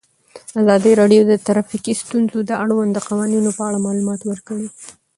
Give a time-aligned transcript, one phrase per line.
[0.61, 4.67] ازادي راډیو د ټرافیکي ستونزې د اړونده قوانینو په اړه معلومات ورکړي.